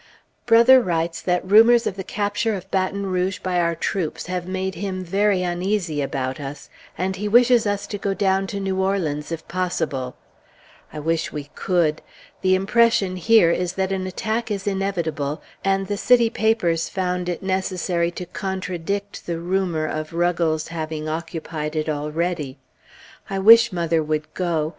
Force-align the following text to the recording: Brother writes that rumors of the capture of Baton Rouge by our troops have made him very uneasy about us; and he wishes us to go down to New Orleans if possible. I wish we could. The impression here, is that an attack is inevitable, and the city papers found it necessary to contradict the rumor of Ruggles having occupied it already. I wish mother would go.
Brother 0.47 0.81
writes 0.81 1.21
that 1.21 1.47
rumors 1.47 1.85
of 1.85 1.95
the 1.95 2.03
capture 2.03 2.55
of 2.55 2.71
Baton 2.71 3.05
Rouge 3.05 3.37
by 3.37 3.59
our 3.59 3.75
troops 3.75 4.25
have 4.25 4.47
made 4.47 4.73
him 4.73 5.03
very 5.03 5.43
uneasy 5.43 6.01
about 6.01 6.39
us; 6.39 6.71
and 6.97 7.17
he 7.17 7.27
wishes 7.27 7.67
us 7.67 7.85
to 7.85 7.99
go 7.99 8.15
down 8.15 8.47
to 8.47 8.59
New 8.59 8.81
Orleans 8.81 9.31
if 9.31 9.47
possible. 9.47 10.15
I 10.91 10.97
wish 10.97 11.31
we 11.31 11.51
could. 11.53 12.01
The 12.41 12.55
impression 12.55 13.15
here, 13.17 13.51
is 13.51 13.73
that 13.73 13.91
an 13.91 14.07
attack 14.07 14.49
is 14.49 14.65
inevitable, 14.65 15.43
and 15.63 15.85
the 15.85 15.97
city 15.97 16.31
papers 16.31 16.89
found 16.89 17.29
it 17.29 17.43
necessary 17.43 18.09
to 18.09 18.25
contradict 18.25 19.27
the 19.27 19.37
rumor 19.37 19.85
of 19.85 20.13
Ruggles 20.13 20.69
having 20.69 21.07
occupied 21.07 21.75
it 21.75 21.87
already. 21.87 22.57
I 23.29 23.37
wish 23.37 23.71
mother 23.71 24.01
would 24.01 24.33
go. 24.33 24.69